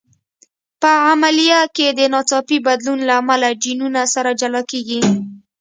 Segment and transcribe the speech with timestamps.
[0.81, 5.01] په عملیه کې د ناڅاپي بدلون له امله جینونه سره جلا کېږي.